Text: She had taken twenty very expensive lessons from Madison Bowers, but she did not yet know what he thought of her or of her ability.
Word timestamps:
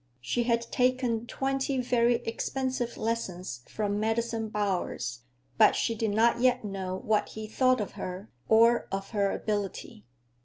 She 0.19 0.45
had 0.45 0.63
taken 0.71 1.27
twenty 1.27 1.79
very 1.79 2.15
expensive 2.25 2.97
lessons 2.97 3.61
from 3.67 3.99
Madison 3.99 4.49
Bowers, 4.49 5.21
but 5.59 5.75
she 5.75 5.93
did 5.93 6.09
not 6.09 6.41
yet 6.41 6.65
know 6.65 6.95
what 7.05 7.29
he 7.29 7.45
thought 7.45 7.79
of 7.79 7.91
her 7.91 8.31
or 8.49 8.87
of 8.91 9.11
her 9.11 9.31
ability. 9.31 10.03